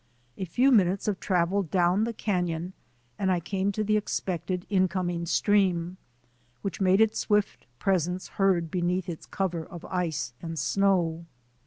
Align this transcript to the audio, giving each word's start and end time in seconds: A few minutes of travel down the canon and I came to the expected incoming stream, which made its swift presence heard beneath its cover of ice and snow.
A 0.35 0.45
few 0.45 0.71
minutes 0.71 1.07
of 1.07 1.19
travel 1.19 1.61
down 1.61 2.05
the 2.05 2.11
canon 2.13 2.73
and 3.19 3.31
I 3.31 3.39
came 3.39 3.71
to 3.73 3.83
the 3.83 3.97
expected 3.97 4.65
incoming 4.67 5.27
stream, 5.27 5.97
which 6.63 6.81
made 6.81 6.99
its 6.99 7.19
swift 7.19 7.67
presence 7.77 8.27
heard 8.29 8.71
beneath 8.71 9.07
its 9.07 9.27
cover 9.27 9.63
of 9.63 9.85
ice 9.85 10.33
and 10.41 10.57
snow. 10.57 11.27